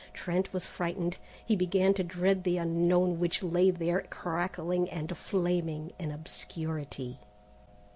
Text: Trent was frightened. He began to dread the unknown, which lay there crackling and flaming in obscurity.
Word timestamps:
Trent 0.15 0.51
was 0.51 0.65
frightened. 0.65 1.17
He 1.45 1.55
began 1.55 1.93
to 1.93 2.03
dread 2.03 2.43
the 2.43 2.57
unknown, 2.57 3.19
which 3.19 3.43
lay 3.43 3.69
there 3.69 4.01
crackling 4.09 4.89
and 4.89 5.15
flaming 5.15 5.91
in 5.99 6.09
obscurity. 6.09 7.19